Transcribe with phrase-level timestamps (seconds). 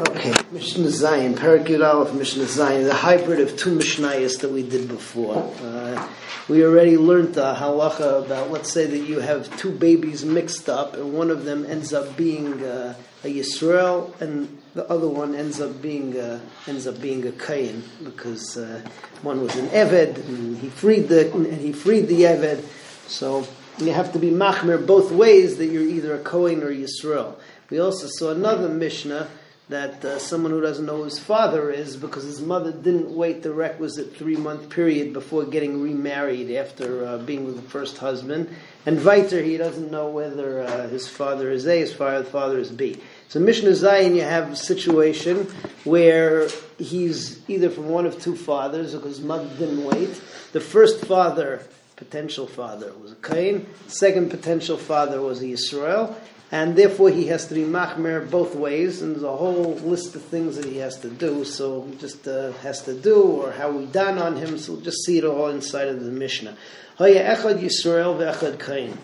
[0.00, 4.88] Okay, Mishnah Zayin, Parakut Aleph, Mishnah Zayin, the hybrid of two Mishnayos that we did
[4.88, 5.36] before.
[5.62, 6.08] Uh,
[6.48, 10.94] we already learned the halacha about, let's say that you have two babies mixed up,
[10.94, 12.94] and one of them ends up being uh,
[13.24, 17.84] a Yisrael, and the other one ends up being uh, ends up being a Kain
[18.02, 18.80] because uh,
[19.20, 22.64] one was an Eved, and he freed the and he freed the Eved.
[23.06, 23.46] So
[23.76, 27.34] you have to be machmer both ways that you're either a Kohen or Yisrael.
[27.68, 29.28] We also saw another Mishnah
[29.70, 33.42] that uh, someone who doesn't know who his father is because his mother didn't wait
[33.42, 38.48] the requisite three month period before getting remarried after uh, being with the first husband.
[38.84, 42.70] And Viter, he doesn't know whether uh, his father is A, his father, father is
[42.70, 43.00] B.
[43.28, 45.46] So Mishnah Zayin, you have a situation
[45.84, 50.20] where he's either from one of two fathers because his mother didn't wait.
[50.52, 51.62] The first father,
[51.94, 53.68] potential father, was a Cain.
[53.86, 56.16] Second potential father was a Yisrael
[56.52, 60.22] and therefore he has to be machmer both ways, and there's a whole list of
[60.22, 61.44] things that he has to do.
[61.44, 64.58] So he just uh, has to do, or how we done on him.
[64.58, 66.56] So we'll just see it all inside of the Mishnah.
[66.98, 68.98] echad Yisrael ve'echad Kain.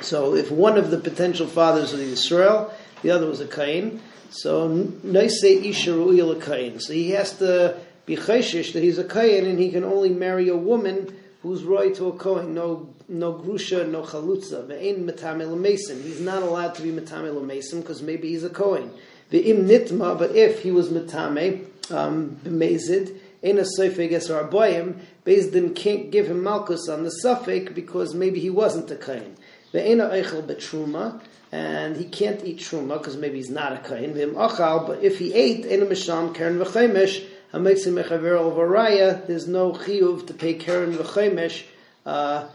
[0.00, 4.00] So if one of the potential fathers was Yisrael, the other was a Kain.
[4.30, 6.80] So noise isharu Kain.
[6.80, 10.48] So he has to be chayshish that he's a Kain, and he can only marry
[10.48, 16.02] a woman who's right to a no no grusha, no chalutza, ve'ein metamel mason.
[16.02, 18.90] He's not allowed to be metamel mason because maybe he's a Kohen.
[19.32, 25.74] Ve'im nitma, but if he was metame, um, b'mezid, in a seifeg es arboyim, Bezdin
[25.74, 29.36] can't give him malchus on the suffix because maybe he wasn't a Kohen.
[29.72, 31.20] Ve'ein eichel betruma,
[31.50, 34.12] and he can't eat truma because maybe he's not a Kohen.
[34.12, 40.34] Ve'im achal, but if he ate, in a misham, karen v'chemesh, there's no chiyuv to
[40.34, 41.64] pay keren v'chemesh,
[42.04, 42.46] uh,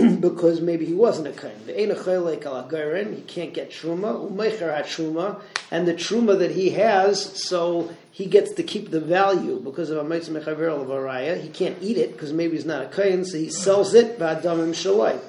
[0.20, 1.52] because maybe he wasn't a kain.
[1.66, 6.70] The ein al he can't get truma, umeicher hat truma, and the truma that he
[6.70, 11.40] has, so he gets to keep the value because of a mitzvah al varaya.
[11.40, 14.70] He can't eat it because maybe he's not a kain, so he sells it ba'adamim
[14.70, 15.20] shalai.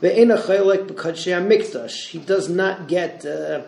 [0.00, 2.08] The ein achelek b'kadshei mikdash.
[2.08, 3.62] He does not get uh,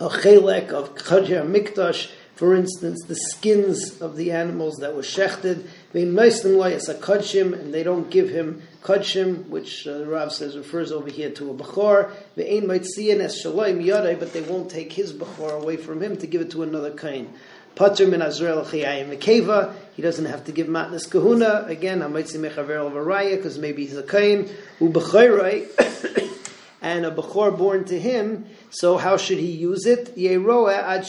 [0.00, 2.10] a chelek of kadshei mikdash
[2.42, 7.82] for instance, the skins of the animals that were shechted, it's a kudshim, and they
[7.82, 12.10] don't give him kudshim, which uh, the Rav says refers over here to a bechor.
[12.36, 16.40] Ve'ein maitzian es shaloim but they won't take his bechor away from him to give
[16.40, 17.32] it to another kain.
[17.74, 19.74] Pater min Azrael chayayim mekeva.
[19.94, 21.66] He doesn't have to give matnas kahuna.
[21.68, 24.48] Again, hamaitzi mechaver al because maybe he's a kain.
[24.80, 26.38] Ubechayrai.
[26.82, 30.16] And a Bechor born to him, so how should he use it?
[30.16, 31.06] Yeroa ad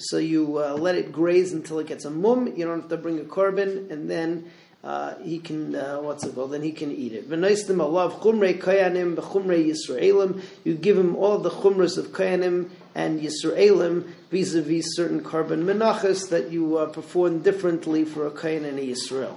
[0.00, 2.46] So you uh, let it graze until it gets a mum.
[2.56, 4.50] You don't have to bring a korban, and then
[4.82, 6.52] uh, he can uh, what's it called?
[6.52, 7.28] Then he can eat it.
[7.28, 10.42] V'noistim alav chumrei kayanim b'chumrei yisraelim.
[10.64, 16.50] You give him all the chumras of kayanim and yisraelim vis-a-vis certain korban menachas that
[16.50, 19.34] you uh, perform differently for a kayan and a yisrael.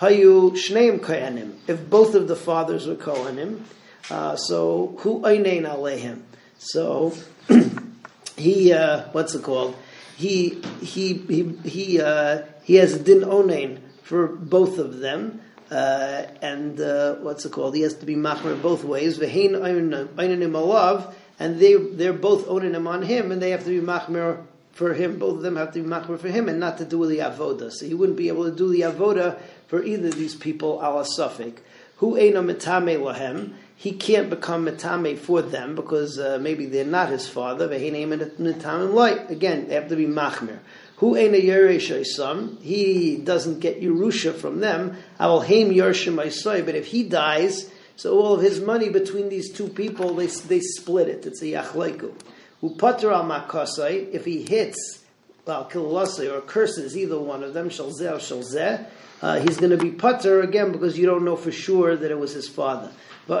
[0.00, 1.54] Hayu shneim kayanim.
[1.66, 3.62] If both of the fathers were kayanim.
[4.10, 6.22] Uh, so who einain aleihim.
[6.58, 7.14] So
[8.36, 9.76] he uh, what's it called?
[10.16, 15.40] He he he he uh, he has din onain for both of them.
[15.70, 17.74] Uh, and uh, what's it called?
[17.74, 19.18] He has to be machmer both ways.
[19.18, 23.80] Vehein einanim alav, and they they're both owning him on him, and they have to
[23.80, 25.18] be machmer for him.
[25.18, 27.70] Both of them have to be machmer for him, and not to do the avoda.
[27.70, 31.06] So he wouldn't be able to do the avoda for either of these people ala
[31.18, 31.58] suffik.
[31.96, 33.54] Who eina mitame lahem?
[33.82, 37.64] He can't become metame for them because uh, maybe they're not his father.
[37.64, 40.60] Again, they have to be machmir.
[40.98, 42.58] Who ain't a son?
[42.62, 44.96] He doesn't get Yerusha from them.
[45.18, 46.30] I will haim Yerusha my.
[46.62, 50.60] But if he dies, so all of his money between these two people, they, they
[50.60, 51.26] split it.
[51.26, 52.14] It's a yachleiku.
[52.60, 55.01] Who pater al makasai, if he hits,
[55.46, 58.86] or curses either one of them, shalzeh or shalzeh,
[59.22, 62.18] uh, he's going to be putter again because you don't know for sure that it
[62.18, 62.90] was his father.
[63.28, 63.34] He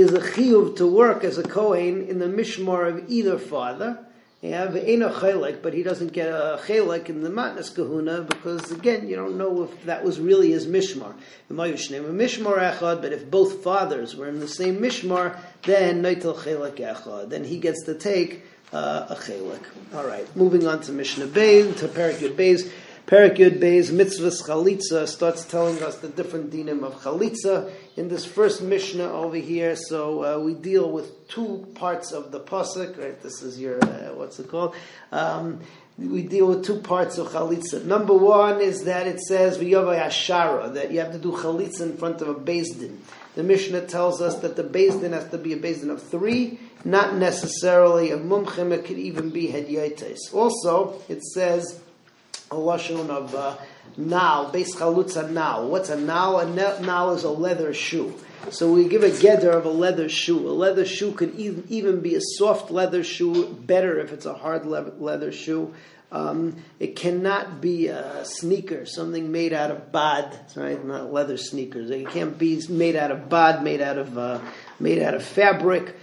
[0.00, 4.04] is a chiyuv to work as a kohen in the mishmar of either father.
[4.40, 9.36] Yeah, but he doesn't get a chelek in the matnas kahuna because again, you don't
[9.36, 11.12] know if that was really his mishmar.
[11.50, 16.76] A mishmar echad, but if both fathers were in the same mishmar, then noitel chelek
[16.76, 17.30] echad.
[17.30, 19.62] Then he gets to take uh, a chelek.
[19.94, 22.70] All right, moving on to Mishnah Beis, to Parak Yud Beis.
[23.08, 28.60] Parakut Beis Mitzvahs Chalitza starts telling us the different dinim of Chalitza in this first
[28.60, 29.76] Mishnah over here.
[29.76, 32.98] So uh, we deal with two parts of the pasuk.
[32.98, 34.74] Right, this is your uh, what's it called?
[35.10, 35.60] Um,
[35.96, 37.82] we deal with two parts of chalitza.
[37.82, 42.20] Number one is that it says ashara that you have to do chalitza in front
[42.20, 43.00] of a din.
[43.34, 47.14] The Mishnah tells us that the din has to be a din of three, not
[47.14, 50.32] necessarily a mumchim, it could even be hedyotes.
[50.32, 51.80] Also, it says
[52.50, 53.56] a lashon of uh,
[53.96, 55.68] nal, base chalutza nal.
[55.68, 56.38] What's a nal?
[56.38, 58.14] A nal is a leather shoe.
[58.50, 60.48] So we give a gedder of a leather shoe.
[60.48, 64.64] A leather shoe could even be a soft leather shoe, better if it's a hard
[64.66, 65.74] leather shoe.
[66.10, 70.82] Um, it cannot be a sneaker, something made out of bad, right?
[70.82, 71.90] Not leather sneakers.
[71.90, 74.40] It can't be made out of bad, made out of uh,
[74.80, 75.94] made out of fabric.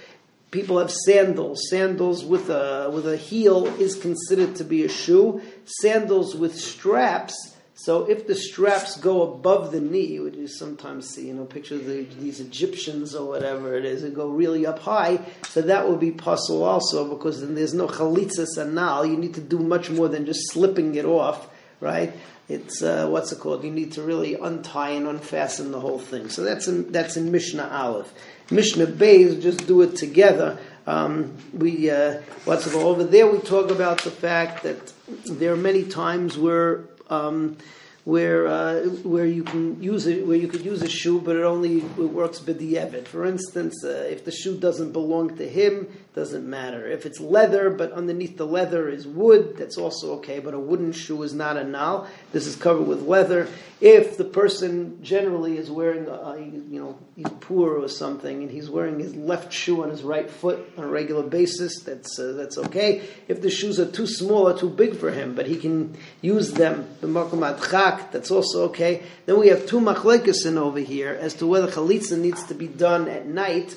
[0.56, 1.70] People have sandals.
[1.70, 5.42] Sandals with a with a heel is considered to be a shoe.
[5.66, 11.28] Sandals with straps so if the straps go above the knee, which you sometimes see,
[11.28, 14.80] you know, picture of the, these Egyptians or whatever it is, and go really up
[14.80, 15.20] high,
[15.50, 19.08] so that would be puzzle also because then there's no chalitza sanal.
[19.08, 21.50] You need to do much more than just slipping it off,
[21.82, 22.14] right?
[22.48, 23.64] It's uh, what's it called?
[23.64, 26.30] You need to really untie and unfasten the whole thing.
[26.30, 28.14] So that's in that's in Mishnah Aleph.
[28.52, 30.60] Mishnah Beis just do it together.
[30.86, 32.86] Um, we uh, what's it called?
[32.86, 34.94] Over there we talk about the fact that
[35.26, 37.58] there are many times where um,
[38.04, 41.44] where uh, where you can use it, where you could use a shoe, but it
[41.44, 43.08] only it works b'di'evet.
[43.08, 46.88] For instance, uh, if the shoe doesn't belong to him, doesn't matter.
[46.88, 50.40] If it's leather, but underneath the leather is wood, that's also okay.
[50.40, 52.08] But a wooden shoe is not a nal.
[52.32, 53.50] This is covered with leather.
[53.82, 58.70] If the person generally is wearing, a, you know, he's poor or something, and he's
[58.70, 62.58] wearing his left shoe on his right foot on a regular basis, that's uh, that's
[62.60, 63.04] okay.
[63.28, 66.54] If the shoes are too small or too big for him, but he can use
[66.54, 69.04] them, the chak, that's also okay.
[69.26, 73.10] Then we have two machlekesen over here as to whether chalitza needs to be done
[73.10, 73.76] at night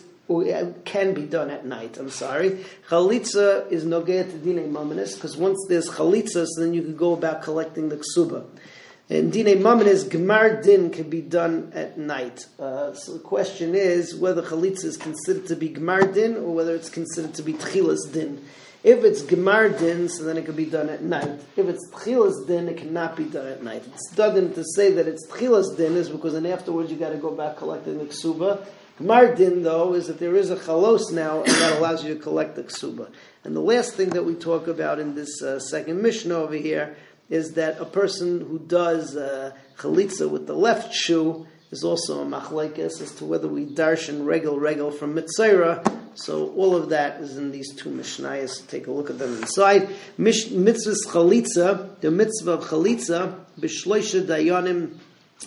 [0.84, 1.96] can be done at night.
[1.96, 2.64] I'm sorry.
[2.88, 7.14] Chalitza is nogea to dine mamanis because once there's chalitza, so then you can go
[7.14, 8.44] about collecting the ksuba.
[9.08, 12.44] And dine mamanis gemar din can be done at night.
[12.58, 16.74] Uh, so the question is whether chalitza is considered to be gemar din or whether
[16.74, 18.44] it's considered to be tchilas din.
[18.84, 21.40] If it's gemar din, so then it can be done at night.
[21.56, 23.82] If it's tchilas din, it cannot be done at night.
[23.86, 27.16] It's done to say that it's tchilas din is because then afterwards you got to
[27.16, 28.66] go back collecting the ksuba.
[29.00, 32.56] Mardin, though, is that there is a chalos now, and that allows you to collect
[32.56, 33.10] the ksuba.
[33.44, 36.96] And the last thing that we talk about in this uh, second mission over here
[37.30, 42.26] is that a person who does uh, chalitza with the left shoe is also a
[42.26, 45.86] machlaikis as to whether we darshan regel regel from mitzayra.
[46.14, 48.66] So all of that is in these two mishnayos.
[48.66, 49.88] Take a look at them inside.
[50.16, 54.96] Mish, mitzvahs chalitza, the mitzvah of chalitza, b'shloisha dayanim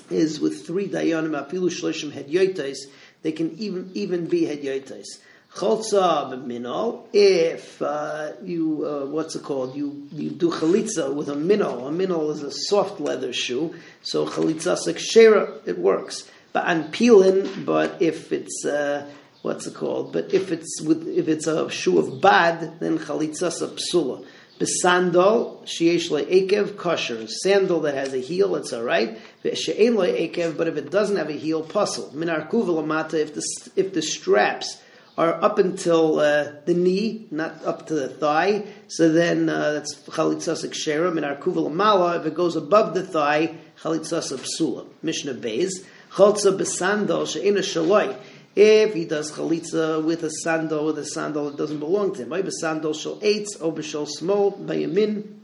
[0.09, 2.77] is with three dayanim, afilu shloishim hedyotais
[3.21, 5.07] they can even even be hedyotes.
[5.53, 11.35] Cholza b'minol, if uh, you, uh, what's it called, you, you do chalitza with a
[11.35, 11.89] minol.
[11.89, 16.29] A minol is a soft leather shoe, so chalitza shera, it works.
[16.53, 19.09] But on peeling, but if it's, uh,
[19.41, 23.51] what's it called, but if it's with, if it's a shoe of bad, then chalitza
[23.51, 24.25] psula.
[24.61, 27.25] Besandal, sheyesh ekev kosher.
[27.27, 29.17] Sandal that has a heel, it's all right.
[29.55, 32.11] She'ein ekev, but if it doesn't have a heel, puzzle.
[32.13, 33.43] Minar kuvalamata, if the
[33.75, 34.79] if the straps
[35.17, 39.95] are up until uh, the knee, not up to the thigh, so then uh, that's
[40.01, 41.11] chalitzas shera.
[41.11, 44.85] Minar kuvalamala, if it goes above the thigh, chalitzas psula.
[45.01, 45.71] Mishnah Beis.
[46.11, 48.15] Chalza besandal she'ein shaloi
[48.55, 52.29] if he does chalitza with a sandal, with a sandal that doesn't belong to him,
[52.29, 55.39] maybe sandal shall eitz, or b'shal small, bayamin,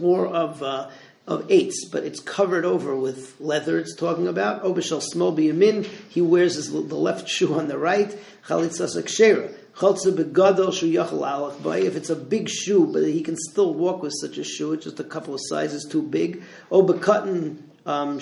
[0.00, 0.88] or of uh,
[1.28, 3.78] of eights, but it's covered over with leather.
[3.78, 5.84] It's talking about obishal small biyamin.
[6.08, 8.16] He wears his, the left shoe on the right.
[8.46, 9.54] Chalitza sakshera.
[9.80, 14.84] If it's a big shoe, but he can still walk with such a shoe, it's
[14.84, 16.42] just a couple of sizes too big.
[16.72, 18.18] Obakatan um,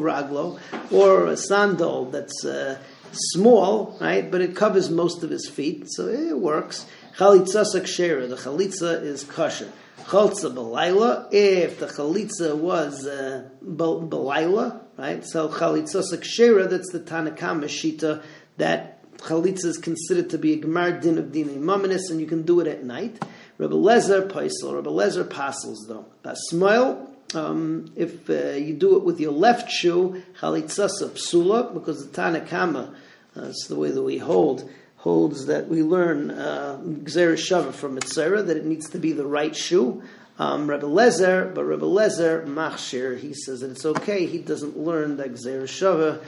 [0.00, 0.60] raglo,
[0.92, 2.78] or a sandal that's uh,
[3.12, 4.30] small, right?
[4.30, 6.86] But it covers most of his feet, so it works.
[7.16, 9.72] Chalitza sakshera, the chalitza is kosher.
[10.04, 15.26] Chaltza belayla, if the chalitza was uh, belayla, right?
[15.26, 18.22] So chalitza sakshera, that's the Tanakama shita
[18.58, 22.42] that chalitza is considered to be a gemar din of dinei maminis, and you can
[22.42, 23.20] do it at night.
[23.58, 26.06] Rebbe Lezer paisel, Rebbe Lezer pasels though.
[26.24, 32.20] Basmail, um, if uh, you do it with your left shoe, chalitzasa psula, because the
[32.20, 32.94] Tanakama,
[33.36, 38.46] uh, it's the way that we hold, holds that we learn uh, Shava from Mitzera,
[38.46, 40.02] that it needs to be the right shoe.
[40.38, 45.16] Um, Rebbe Lezer, but Rebbe Lezer, Machshir, he says that it's okay, he doesn't learn
[45.18, 46.22] that Gzera Shava.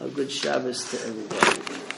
[0.00, 1.97] A good Shabbos to everybody.